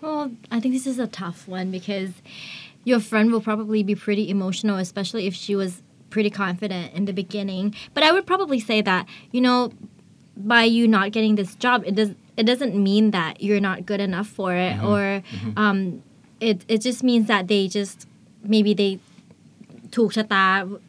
[0.00, 2.10] Well, I think this is a tough one because
[2.84, 7.12] your friend will probably be pretty emotional, especially if she was pretty confident in the
[7.12, 7.74] beginning.
[7.94, 9.72] But I would probably say that, you know,
[10.36, 14.00] by you not getting this job, it does it doesn't mean that you're not good
[14.00, 15.22] enough for it or
[15.56, 16.02] um,
[16.40, 18.06] it it just means that they just
[18.44, 19.00] maybe they
[19.97, 20.45] ถูกชะตา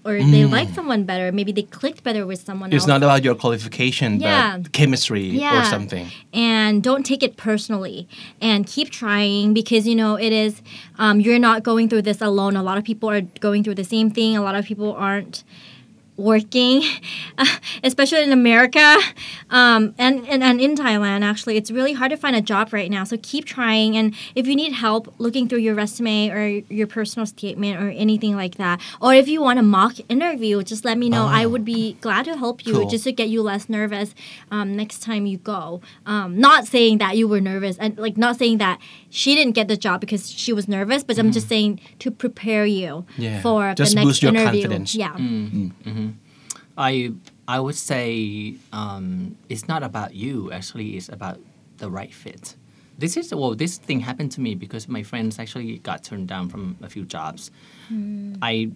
[0.06, 3.20] or they like someone better maybe they clicked better with someone it's else not about
[3.26, 4.58] your qualification Yeah.
[4.62, 7.98] but chemistry or something And don't take it personally
[8.48, 10.52] and keep trying because you know it is
[11.04, 12.54] um, you're not going through this alone.
[12.62, 14.30] A lot of people are going through the same thing.
[14.40, 15.36] A lot of people aren't
[16.19, 16.83] working,
[17.83, 18.97] especially in America
[19.49, 21.57] um, and, and, and in Thailand, actually.
[21.57, 23.03] It's really hard to find a job right now.
[23.03, 23.95] So keep trying.
[23.95, 28.35] And if you need help looking through your resume or your personal statement or anything
[28.35, 31.25] like that, or if you want a mock interview, just let me know.
[31.25, 32.89] I would be glad to help you Cool.
[32.89, 34.13] just to get you less nervous
[34.51, 35.81] um, next time you go.
[36.05, 39.67] Um, not saying that you were nervous and like not saying that she didn't get
[39.67, 41.33] the job because she was nervous, but I'm mm.
[41.33, 43.41] just saying to prepare you Yeah.
[43.41, 44.61] for Just the next boost your interview.
[44.61, 44.95] confidence.
[44.95, 45.13] Yeah.
[45.13, 46.09] Mm, mm, mm-hmm.
[46.77, 47.11] I
[47.47, 50.51] I would say um, it's not about you.
[50.51, 51.39] Actually, it's about
[51.77, 52.55] the right fit.
[52.97, 56.49] This is well, this thing happened to me because my friends actually got turned down
[56.49, 57.51] from a few jobs.
[58.41, 58.71] I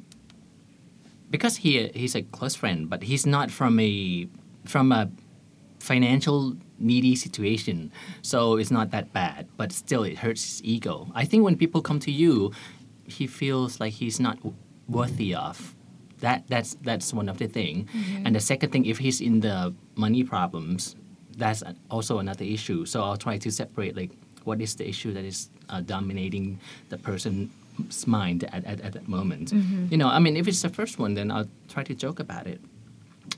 [1.30, 4.28] because he he's a close friend, but he's not from a
[4.66, 5.10] from a
[5.80, 9.48] financial needy situation, so it's not that bad.
[9.58, 11.08] But still, it hurts his ego.
[11.14, 12.52] I think when people come to you,
[13.06, 14.38] he feels like he's not
[14.88, 15.76] worthy of.
[16.20, 17.90] That that's that's one of the thing,
[18.24, 20.96] and the second thing, if he's in the money problems,
[21.38, 22.86] that's also another issue.
[22.86, 24.12] So I'll try to separate like
[24.44, 26.60] what is the issue that is uh, dominating
[26.90, 27.50] the person's
[28.08, 29.52] mind at, at, at that moment.
[29.90, 32.48] You know, I mean, if it's the first one, then I'll try to joke about
[32.48, 32.62] it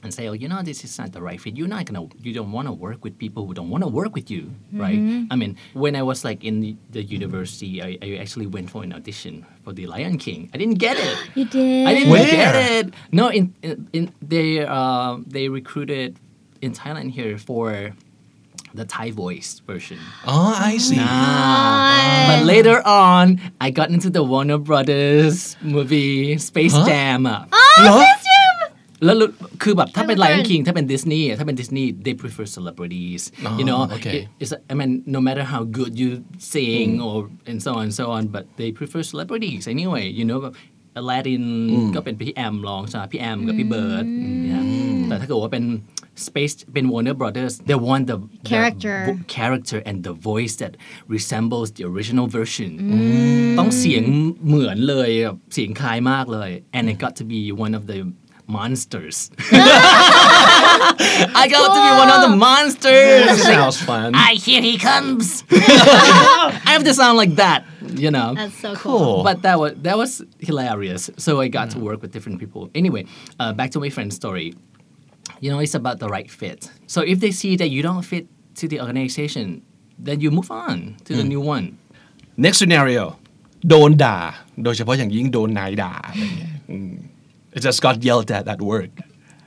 [0.03, 1.57] and say, oh, you know, this is not the right fit.
[1.57, 4.13] You're not gonna, you don't want to work with people who don't want to work
[4.13, 4.81] with you, mm-hmm.
[4.81, 5.27] right?
[5.31, 8.91] I mean, when I was like in the, university, I, I, actually went for an
[8.93, 10.49] audition for the Lion King.
[10.53, 11.17] I didn't get it.
[11.35, 11.87] You did.
[11.87, 12.25] I didn't Where?
[12.25, 12.93] get it.
[13.11, 16.17] No, in, in, in they uh, they recruited
[16.61, 17.93] in Thailand here for
[18.73, 19.99] the Thai voice version.
[20.25, 20.95] Oh, I oh see.
[20.97, 21.05] Nah.
[21.05, 22.27] Oh.
[22.27, 26.85] But later on, I got into the Warner Brothers movie Space huh?
[26.85, 27.25] Jam.
[27.27, 28.14] Oh,
[29.03, 29.27] แล้วรู้
[29.63, 30.47] คือแบบถ้าเป็น I love Lion that.
[30.49, 33.21] King ถ้าเป็น Disney อะถ้าเป็น Disney they prefer celebrities
[33.59, 34.13] you know okay.
[34.17, 36.09] It- it's I mean no matter how good you
[36.53, 37.17] sing or
[37.49, 40.55] and so on and so on but they prefer celebrities anyway you know แบบ
[40.99, 41.45] Aladdin
[41.95, 44.05] ก็เป็นพี่แอมร้องใช่ไหมพี่แอมกับพี่เบิร์ด
[44.41, 44.63] เนี่ย
[45.07, 45.65] แต่ถ้าเกิดว่าเป็น
[46.27, 48.97] Space เป็น Warner Brothers they want the the Character.
[49.07, 50.73] vo- character and the voice that
[51.15, 52.71] resembles the original version
[53.59, 54.03] ต้องเสียง
[54.47, 57.97] เหมือนเลยแบบเสียงคล้ายมากเลย and it got to be one of the
[58.56, 59.30] monsters
[61.40, 66.70] I got to be one of the monsters sounds fun I hear he comes I
[66.74, 67.60] have to sound like that
[68.04, 68.98] you know That's so cool.
[68.98, 69.24] Cool.
[69.28, 71.02] but that was that was hilarious.
[71.24, 72.70] So I got to work with different people.
[72.74, 73.02] Anyway,
[73.40, 74.48] uh, back to my friend's story.
[75.42, 76.70] You know, it's about the right fit.
[76.86, 78.24] So if they see that you don't fit
[78.60, 79.62] to the organization,
[79.98, 81.66] then you move on to the new one.
[82.44, 83.04] next scenario
[83.68, 84.18] โดนด่า
[84.64, 86.94] โดยเฉพาะอย่างยิ่งโดนนายด่าอะไรเงี้ยอืม
[87.55, 88.91] it just got yelled at at work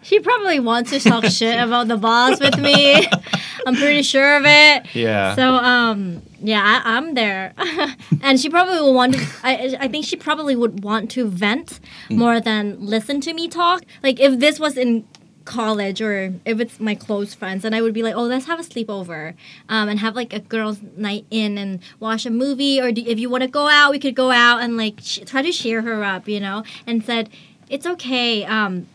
[0.02, 3.06] She probably wants to talk shit about the boss with me.
[3.66, 4.86] I'm pretty sure of it.
[4.94, 5.34] Yeah.
[5.36, 7.52] So um yeah, I, I'm there,
[8.22, 9.20] and she probably will want to.
[9.42, 13.82] I I think she probably would want to vent more than listen to me talk.
[14.04, 15.04] Like if this was in
[15.44, 18.60] college or if it's my close friends, and I would be like, oh, let's have
[18.60, 19.34] a sleepover,
[19.68, 23.18] um, and have like a girls' night in and watch a movie, or do, if
[23.18, 25.82] you want to go out, we could go out and like sh- try to cheer
[25.82, 27.30] her up, you know, and said,
[27.70, 28.44] it's okay.
[28.44, 28.86] Um,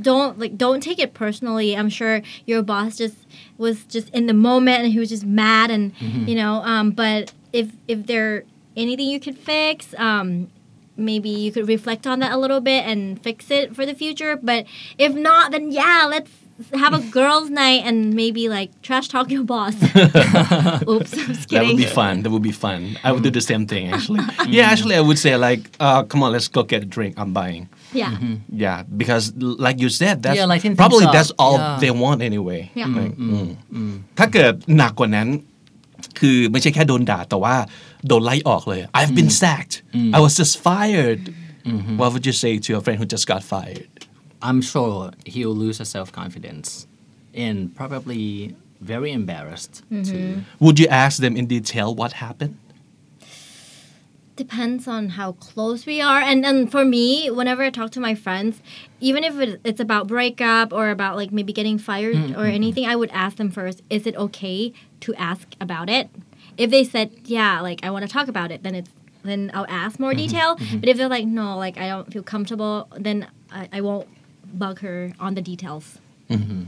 [0.00, 3.16] don't like don't take it personally i'm sure your boss just
[3.58, 7.32] was just in the moment and he was just mad and you know um but
[7.52, 8.44] if if there
[8.76, 10.48] anything you could fix um
[10.96, 14.36] maybe you could reflect on that a little bit and fix it for the future
[14.36, 14.64] but
[14.96, 16.30] if not then yeah let's
[16.74, 19.74] have a girls' night and maybe like trash talk your boss.
[19.82, 21.10] Oops,
[21.46, 22.22] That would be fun.
[22.22, 22.98] That would be fun.
[23.02, 24.20] I would do the same thing actually.
[24.46, 27.14] yeah, actually, I would say like, uh, come on, let's go get a drink.
[27.18, 27.68] I'm buying.
[28.01, 28.13] Yeah.
[28.63, 31.13] Yeah, because l- like you said, that's Yeah, lighten things probably up.
[31.17, 31.79] that's all Yeah.
[31.83, 32.61] they want anyway.
[32.81, 32.89] Yeah.
[32.99, 35.27] Like,อืมถ้าเกิดหนักกว่านั้น
[36.19, 37.55] คือไม่ใช่แค่โดนด่าแต่ว่า
[38.07, 39.75] โดนไล่ออกเลย I've been sacked
[40.17, 41.21] I was just fired
[41.99, 43.89] What would you say to your friend who just got fired
[44.47, 44.97] I'm sure
[45.33, 46.67] he'll lose his self confidence
[47.45, 48.23] and probably
[48.93, 49.73] very embarrassed
[50.09, 50.17] to
[50.65, 52.55] Would you ask them in detail what happened
[54.36, 56.20] Depends on how close we are.
[56.20, 58.62] And and for me whenever i talk to my friends
[59.00, 62.54] even if it's about breakup or about like maybe getting fired mm, or mm, mm.
[62.54, 66.10] anything i would ask them first is it okay to ask about it?
[66.56, 68.90] If they said yeah like i want to talk about it then it's
[69.22, 70.56] then i'll ask more mm-hmm, detail.
[70.56, 70.78] Mm-hmm.
[70.78, 74.08] but if they're like no like i don't feel comfortable then i, I won't
[74.52, 75.98] bug her on the details.
[76.28, 76.62] Mm-hmm.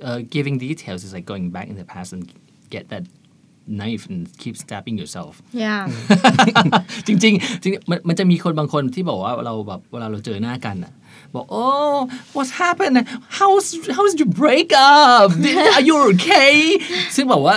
[0.00, 2.32] Uh, giving details is like going back in the past and
[2.70, 3.04] get that
[3.66, 5.82] knife and keep stabbing yourself yeah
[7.06, 10.92] จริงๆจริงๆมันมันจะมีคนบางคนที่บอกว่าเราแบบเวลาเราเจอหน้ากันอะ
[11.34, 11.96] บอก oh
[12.36, 12.96] what happened
[13.38, 15.26] how's how's your breakup
[15.76, 16.54] are you okay
[17.16, 17.56] ซึ่งบอกว่า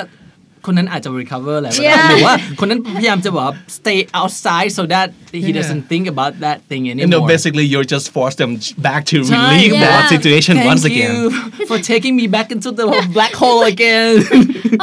[0.70, 2.10] คนนั้นอาจจะ recover แล้วก็ได้ Yeah.
[2.10, 5.08] หรือว่าคนนั้นพยายามจะบอกว่า stay outside so that
[5.46, 8.52] he doesn't think about that thing You anymore know basically you're just force them
[8.90, 10.14] back to ใช่ relieve that Yeah.
[10.16, 12.86] situation Thank once again you for taking me back into the
[13.18, 14.12] black hole again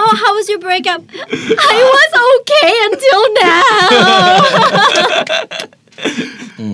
[0.01, 1.01] oh how was your breakup
[1.73, 3.77] i was okay until now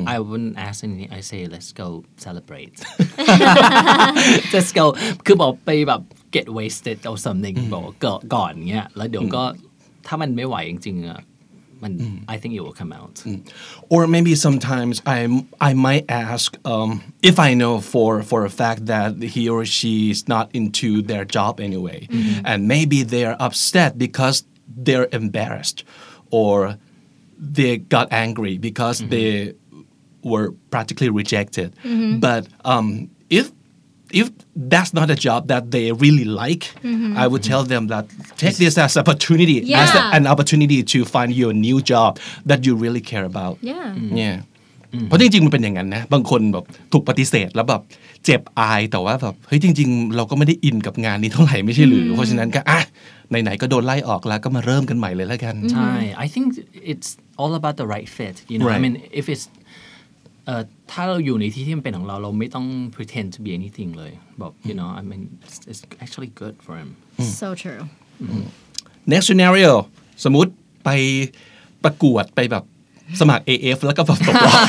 [0.15, 1.87] I wouldn't ask anything I say let's go
[2.25, 2.73] celebrate
[4.53, 4.85] let's go
[5.25, 6.01] คือบอกไปแบบ
[6.35, 9.43] get wasted or something บอกว่าก่อนก่อนเงี้ย แล้วเดี๋ยวก็
[10.07, 11.21] ถ้ามันไม่ไหวจริงๆอะ
[11.82, 12.18] มัน mm.
[12.34, 13.14] I think it will come out.
[13.28, 13.40] Mm.
[13.94, 15.18] Or maybe sometimes I
[15.68, 16.90] I might ask um,
[17.30, 21.24] if I know for for a fact that he or she is not into their
[21.36, 22.46] job anyway, mm-hmm.
[22.50, 24.36] and maybe they are upset because
[24.84, 25.78] they're embarrassed,
[26.40, 26.56] or
[27.56, 29.10] they got angry because mm-hmm.
[29.14, 29.30] they
[30.22, 31.68] were practically rejected.
[31.84, 32.18] Mm-hmm.
[32.26, 33.46] But um, if
[34.20, 34.26] if
[34.72, 36.64] that's not a job that they really like,
[37.22, 38.04] I would tell them that
[38.42, 40.16] take this as opportunity as a- Yeah.
[40.18, 42.10] an opportunity to find you a new job
[42.50, 43.54] that you really care about.
[43.70, 44.34] yeah เนี่ย
[45.08, 47.82] เพราะจริงๆมันเป็นอย่างนั้นนะบางคนแบบถูกปฏิเสธแล้วแบบ
[48.24, 52.80] เจ็บอายแต่ว่าแบบเฮ้ยจริง ๆ เราก็ไม่ได้อินกับงานนี้เท่าไหร่ไม่ใช่หรือ เพราะฉะนั้นก็อะ
[53.30, 55.92] ไหนๆก็โดนไล่ออกแล้วก็มาเริ่มกันใหม่เลยแล้วกันใช่
[56.24, 56.46] I think
[56.92, 57.08] it's
[57.40, 58.82] all about the right fit you know I Right.
[58.84, 59.44] mean if it's
[60.48, 66.74] เอ่อถ้าเราอยู่ในที่ที่มันเป็นของเราเราไม่ต้อง pretend to be anything เลยบอก you know I mean it's, it's actually good for
[66.80, 66.90] him
[67.40, 67.82] so true
[69.12, 69.72] next scenario
[70.24, 70.50] สมมุติ
[70.84, 70.90] ไป
[71.84, 72.64] ประกวดไปแบบ
[73.20, 74.60] สมัคร AF แล้วก็แบบตกรอบ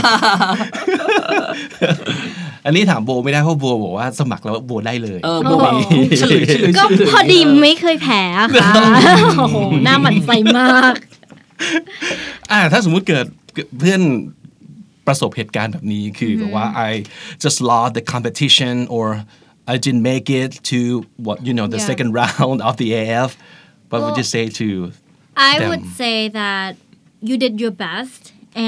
[2.65, 5.73] อันนี้ถามโบไม่ได้เพราะโบบอกว่าสมัครแล้วโบได้เลยเออโบบอก
[6.19, 8.71] เฉลยเฉลยก็เฉลยพอดีไม่เคยแพ้อะค่ะ
[9.37, 10.95] โอ้โหหน้าหมันใสมาก
[12.51, 13.25] อ่าถ้าสมมุติเกิด
[13.79, 14.01] เพื่อน
[15.08, 16.90] ประสบเหตุการณ์แบบนี้คือแบบว่า I
[17.44, 19.06] just lost the competition or
[19.72, 20.78] I didn't make it to
[21.26, 21.88] what you know the Yeah.
[21.90, 23.30] second round of the AF
[23.90, 24.68] what would you Well- say to
[25.50, 25.68] I them.
[25.70, 26.70] would say that
[27.28, 28.22] you did your best,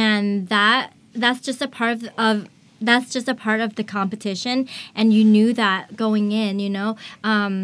[0.05, 0.83] and that
[1.23, 2.35] that's just a part of, of
[2.89, 4.57] that's just a part of the competition,
[4.99, 6.53] and you knew that going in.
[6.65, 6.91] You know,
[7.33, 7.55] um,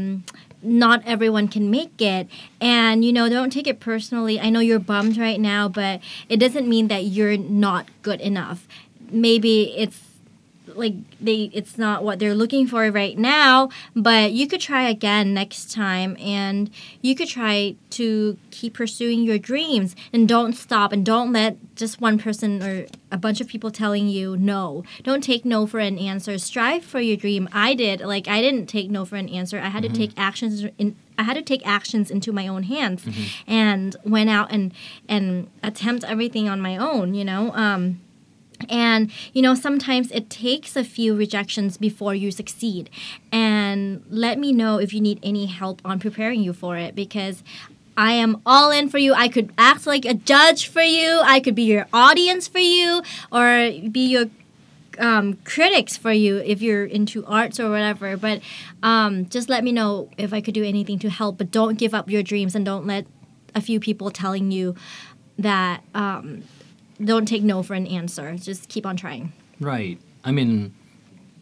[0.67, 2.27] not everyone can make it,
[2.59, 4.39] and you know, don't take it personally.
[4.39, 8.67] I know you're bummed right now, but it doesn't mean that you're not good enough.
[9.09, 10.06] Maybe it's
[10.77, 15.33] like they it's not what they're looking for right now but you could try again
[15.33, 16.69] next time and
[17.01, 22.01] you could try to keep pursuing your dreams and don't stop and don't let just
[22.01, 24.83] one person or a bunch of people telling you no.
[25.03, 26.37] Don't take no for an answer.
[26.37, 27.47] Strive for your dream.
[27.53, 28.01] I did.
[28.01, 29.59] Like i didn't take no for an answer.
[29.59, 33.03] I had to take actions in I had to take actions into my own hands
[33.47, 34.73] and went out and
[35.07, 37.51] and attempt everything on my own you know?
[37.53, 38.01] Um
[38.69, 42.89] and you know sometimes it takes a few rejections before you succeed
[43.31, 47.43] and let me know if you need any help on preparing you for it because
[47.99, 49.15] I am all in for you.
[49.15, 51.19] I could act like a judge for you.
[51.23, 54.25] I could be your audience for you or be your
[54.99, 58.15] um, critics for you if you're into arts or whatever.
[58.15, 58.41] But
[58.83, 61.39] um, just let me know if I could do anything to help.
[61.39, 63.07] But don't give up your dreams and don't let
[63.55, 64.75] a few people telling you
[65.39, 66.43] that um,
[67.03, 68.35] don't take no for an answer.
[68.35, 69.33] Just keep on trying.
[69.59, 69.99] Right.
[70.23, 70.73] I mean,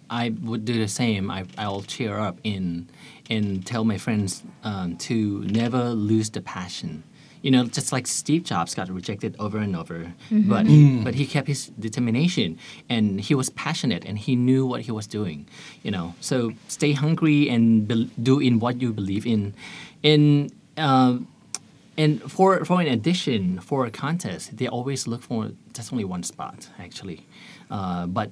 [0.09, 1.31] I would do the same.
[1.31, 2.89] I, I'll cheer up in
[3.29, 7.03] and tell my friends um, to never lose the passion.
[7.41, 10.65] You know, just like Steve Jobs got rejected over and over, but
[11.03, 12.57] but he kept his determination
[12.89, 15.45] and he was passionate and he knew what he was doing.
[15.83, 19.53] You know, so stay hungry and bel do in what you believe in.
[20.01, 21.27] In um,
[22.02, 25.40] and for for an addition for a contest, they always look for
[25.76, 27.20] just only one spot actually,
[27.70, 28.28] uh, but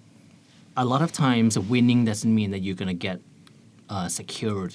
[0.76, 3.18] a lot of times winning doesn't mean that you're gonna get
[3.94, 4.72] uh, secured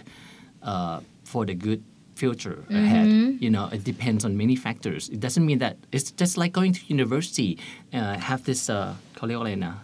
[0.72, 1.82] uh, for the good
[2.16, 3.08] future ahead.
[3.44, 5.10] You know, it depends on many factors.
[5.10, 7.58] It doesn't mean that it's just like going to university.
[7.94, 9.76] Uh, have this uh, เขาเรียกว่าอะไรนะ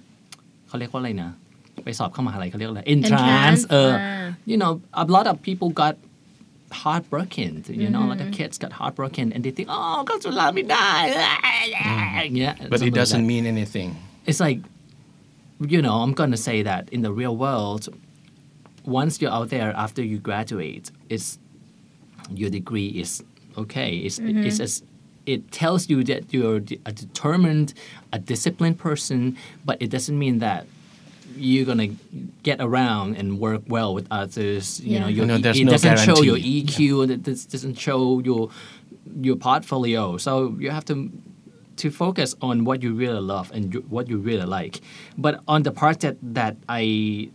[0.68, 1.30] เขาเรียกว่าอะไรนะ
[1.86, 4.72] ไปสอบเข้ามหาลัยเขาเรียกว่าอะไร entrance Entrance เออ อ่า you know
[5.04, 5.96] a lot of people got
[6.75, 7.65] heartbroken.
[7.67, 7.93] You mm-hmm.
[7.93, 11.13] know, a kid's kids got heartbroken and they think, oh, God will love me die.
[11.73, 12.37] Mm-hmm.
[12.37, 13.97] Yeah, but it doesn't like mean anything.
[14.27, 14.61] It's like,
[15.61, 17.89] you know, I'm going to say that in the real world,
[18.85, 21.39] once you're out there after you graduate, it's
[22.31, 23.23] your degree is
[23.57, 23.97] okay.
[23.97, 24.45] It's, mm-hmm.
[24.45, 24.83] it's as
[25.27, 27.73] it tells you that you're a determined,
[28.13, 30.67] a disciplined person, but it doesn't mean that
[31.37, 31.89] you're gonna
[32.43, 36.23] get around and work well with others you know your, No, it no doesn't show
[36.23, 36.65] your guarantee.
[36.65, 38.51] eq and it does- doesn't show your
[39.21, 41.11] your portfolio so you have to
[41.77, 44.81] to focus on what you really love and what you really like.
[45.19, 47.31] But on the part that, that I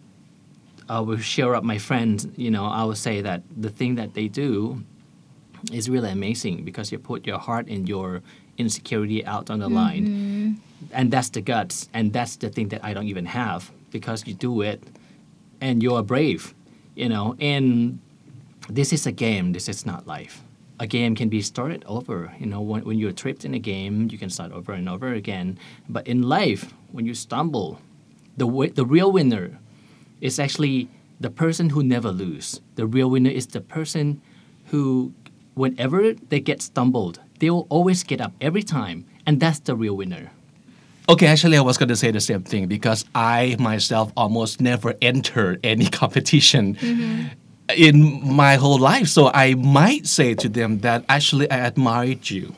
[0.88, 4.14] I will share up my friends, you know, I will say that the thing that
[4.14, 4.82] they do
[5.74, 8.22] is really amazing because you put your heart and your
[8.58, 10.06] insecurity out on the line.
[10.08, 10.54] Mm-hmm.
[10.94, 14.34] And that's the guts and that's the thing that I don't even have because you
[14.34, 14.84] do it
[15.62, 16.54] and you're brave,
[16.96, 18.00] you know, and
[18.70, 20.44] this is a game, this is not life.
[20.80, 22.34] A game can be started over.
[22.40, 25.12] You know, when, when you're tripped in a game, you can start over and over
[25.14, 25.60] again.
[25.90, 27.82] But in life, when you stumble,
[28.38, 29.60] the, wi- the real winner
[30.22, 30.88] is actually
[31.20, 32.62] the person who never lose.
[32.76, 34.22] The real winner is the person
[34.68, 35.14] who,
[35.54, 39.06] whenever they get stumbled, they will always get up every time.
[39.26, 40.32] And that's the real winner.
[41.10, 44.94] Okay, actually, I was going to say the same thing because I myself almost never
[45.02, 46.78] entered any competition
[47.76, 49.08] in my whole life.
[49.08, 52.54] So I might say to them that actually I admired you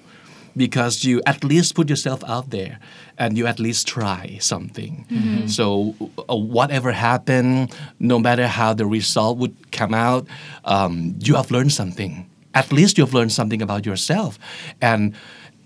[0.58, 2.80] because you at least put yourself out there
[3.18, 5.06] and you at least try something.
[5.48, 5.96] So
[6.30, 10.28] uh, whatever happened, no matter how the result would come out,
[10.66, 12.30] um, you have learned something.
[12.54, 14.38] At least you have learned something about yourself.
[14.82, 15.14] And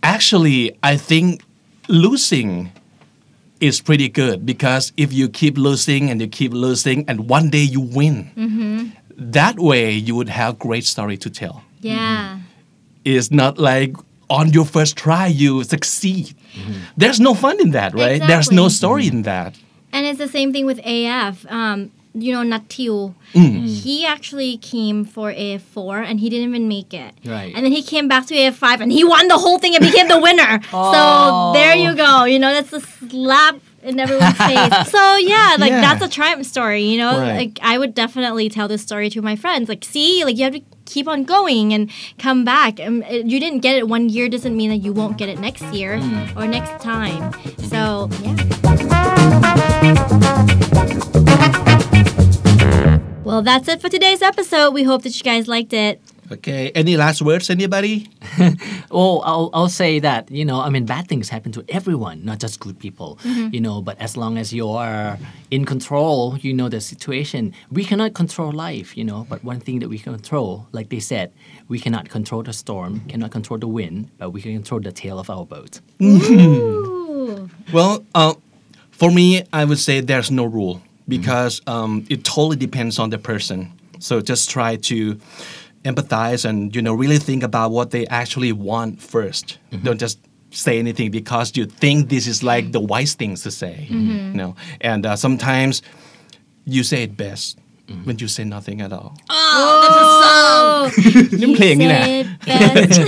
[0.04, 1.42] actually, I think
[1.88, 2.72] losing
[3.60, 7.64] is pretty good because if you keep losing and you keep losing and one day
[7.64, 11.64] you win, that way you would have great story to tell.
[11.82, 12.40] Yeah.
[13.06, 13.96] It's not like
[14.30, 16.34] on your first try you succeed.
[16.98, 18.20] There's no fun in that, right?
[18.20, 18.70] There's no Exactly.
[18.70, 19.56] story in that.
[19.94, 21.46] And it's the same thing with AF.
[21.50, 23.14] Um, you know, Natil.
[23.34, 23.64] Mm.
[23.64, 23.68] Mm.
[23.84, 27.14] He actually came for A4 and he didn't even make it.
[27.26, 27.54] Right.
[27.54, 30.08] And then he came back to A5 and he won the whole thing and became
[30.08, 30.62] the winner.
[30.74, 30.94] oh.
[30.94, 32.24] So there you go.
[32.24, 34.90] You know, that's a slap in everyone's face.
[34.90, 35.82] So yeah, like Yeah.
[35.82, 37.20] that's a triumph story, you know?
[37.20, 37.36] Right.
[37.36, 39.70] Like I would definitely tell this story to my friends.
[39.70, 42.80] Like, see, like you have to keep on going and come back.
[42.80, 45.40] Um, it- you didn't get it one year doesn't mean that you won't get it
[45.40, 46.36] next year mm.
[46.38, 47.34] or next time.
[47.70, 48.36] So yeah.
[53.36, 54.74] Well, that's it for today's episode.
[54.74, 56.00] We hope that you guys liked it.
[56.32, 56.72] Okay.
[56.74, 58.10] Any last words, anybody?
[58.92, 62.40] Oh, I'll, I'll say that, you know, I mean, bad things happen to everyone, not
[62.40, 65.20] just good people, you know, but as long as you are
[65.52, 69.80] in control, you know, the situation, we cannot control life, you know, but one thing
[69.80, 71.34] that we can control, like they said,
[71.68, 75.20] we cannot control the storm, cannot control the wind, but we can control the tail
[75.20, 75.82] of our boat.
[77.74, 78.36] Well, uh,
[78.92, 83.19] for me, I would say there's no rule because um, it totally depends on the
[83.19, 83.59] person.
[83.99, 85.19] So just try to
[85.85, 90.19] empathize and you know really think about what they actually want 1st do Don't just
[90.51, 93.87] say anything because you think this is like the wise things to say.
[93.89, 95.83] You know, and uh, sometimes
[96.65, 97.59] you say it best
[98.05, 99.13] when you say nothing at all.
[99.31, 100.91] Oh,
[101.41, 102.99] นี่เพลงนี่แหละ say it best.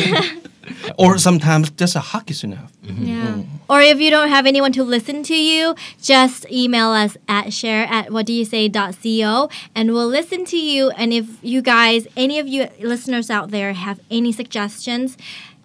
[0.97, 2.73] Or sometimes just a hug is enough.
[2.83, 3.43] Yeah.
[3.69, 7.85] Or if you don't have anyone to listen to you, just email us at share
[7.87, 10.91] at whatdoyousay.co and we'll listen to you.
[10.91, 15.17] And if you guys, any of you listeners out there have any suggestions,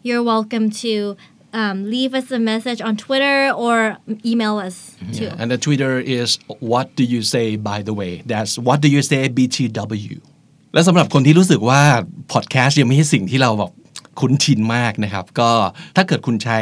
[0.04, 1.17] you're welcome to
[1.54, 5.30] um, leave us a message on Twitter or email us too.
[5.38, 9.01] And the Twitter is what do you say by the way that's what do you
[9.01, 10.22] say BTW
[10.74, 11.82] และสำหรับคนที่รู้สึกว่า
[12.32, 13.72] พอดแคสต์ยังไม่ใช่สิ่งที่เราแบบ
[14.21, 15.51] คุ้นชินมากนะครับ ก็
[15.97, 16.59] ถ้าเกิดคุณใช้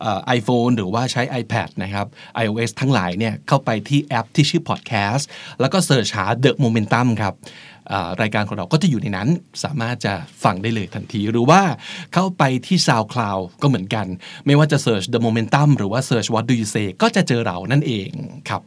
[0.00, 2.06] เอ่อ iPhone หรือว่าใช้ iPad นะครับ
[2.44, 5.24] iOS ทั้งหลายเนี่ยเข้าไปที่แอปที่ชื่อ Podcast
[5.60, 7.34] แล้วก็เสิร์ชหา The Momentum ครับ
[8.22, 9.28] รายการของเราก็จะอยู่ในนั้น
[9.64, 11.62] สามารถจะฟังได้เลยทันที หรือว่า
[12.14, 14.06] เข้าไปที่ SoundCloud ก็เหมือนกัน
[14.46, 18.10] ไม่ว่าจะ search The Momentum หรือว่า search What Do You Say ก็จะเจอเรานั่นเอง
[18.48, 18.62] ครับ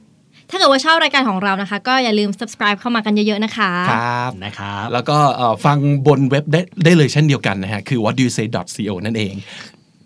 [0.50, 5.78] ถ้าเกิดว่าชอบรายการของเรานะคะ ก็อย่าลืม subscribe เข้ามากันเยอะๆนะคะครับนะครับแล้วก็เอ่อฟัง
[6.08, 8.48] บนเว็บได้ได้เลยเช่นเดียวกันนะฮะคือ what do you say
[8.88, 9.36] co นั่นเอง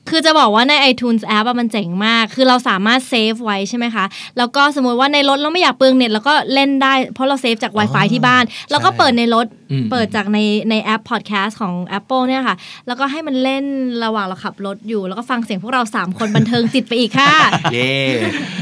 [0.09, 4.05] คือจะบอกว่าใน iTunes App อะมันเจ๋งมาก คือเราสามารถเซฟไว้ใช่ไหมคะ
[4.37, 9.45] แล้วก็สมมติว่าในรถเราไม่อยากเปลืองเน็ต แล้วก็เล่นได้ เพราะเราเซฟจาก Wi-Fi ที่บ้าน แล้วก็เปิดในรถ
[9.91, 12.55] เปิดจากในในแอป podcast ของ Apple เนี่ยค่ะ
[12.87, 13.65] แล้วก็ให้มันเล่น
[14.03, 17.35] ระหว่างเราขับรถอยู่ แล้วก็ฟังเสียงพวกเรา 3 คนบันเทิงจิตไปอีกค่ะ
[17.73, 17.91] เย้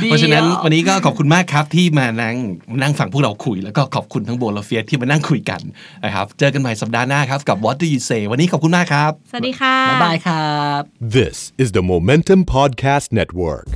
[0.02, 2.36] เพราะฉะนั้นวันนี้ก็ขอบคุณมากครับที่มานั่ง
[2.82, 5.62] นั่งฟังพวกเราคุย แล้วก็ขอบคุณทั้งโบและเฟียสที่มานั่งคุยกัน
[6.04, 10.82] นะครับ เจอกันใหม่สัปดาห์หน้าครับกับ what do you say วันนี้ขอบคุณมากครับ สวัสดีค่ะ บ๊ายบายครับ
[11.18, 13.68] This is the Momentum Podcast Network.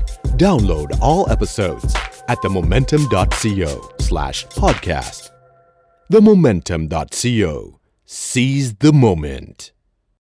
[0.46, 1.92] Download all episodes
[2.32, 5.33] at themomentum.co slash podcast.
[6.12, 7.80] Themomentum.co.
[8.06, 9.73] Seize the moment.